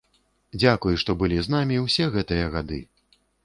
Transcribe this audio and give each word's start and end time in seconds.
Дзякуй, 0.61 0.95
што 1.03 1.15
былі 1.21 1.37
з 1.41 1.47
намі 1.57 1.77
ўсе 1.85 2.11
гэтыя 2.19 2.51
гады! 2.57 2.85